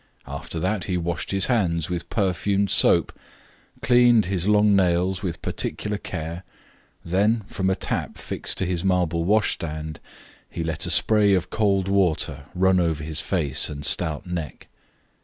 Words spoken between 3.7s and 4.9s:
cleaned his long